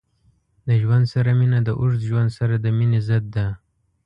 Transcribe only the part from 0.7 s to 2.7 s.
ژوند سره مینه د اوږد ژوند سره د